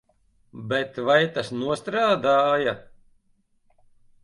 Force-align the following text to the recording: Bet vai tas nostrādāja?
Bet 0.71 0.97
vai 1.09 1.17
tas 1.35 1.51
nostrādāja? 1.59 2.75